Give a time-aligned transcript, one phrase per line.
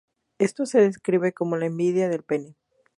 [0.39, 2.55] Esto se describe como la envidia del pene.